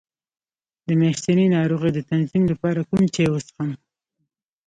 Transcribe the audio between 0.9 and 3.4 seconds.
میاشتنۍ ناروغۍ د تنظیم لپاره کوم چای